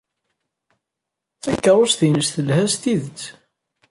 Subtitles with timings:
[1.43, 3.21] Takeṛṛust-nnes telha s tidet.